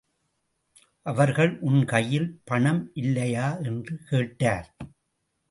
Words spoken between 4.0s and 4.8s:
கேட்டார்.